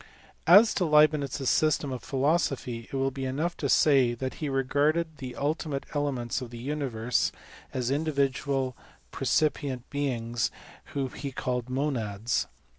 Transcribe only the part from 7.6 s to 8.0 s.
as